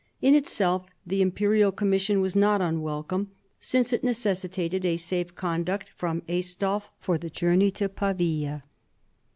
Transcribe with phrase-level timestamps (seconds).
[0.19, 6.21] In itself the Imperial Commission was not unwelcome, since it necessitated a safe conduct from
[6.27, 8.63] Aistulf for the journey to Pavia.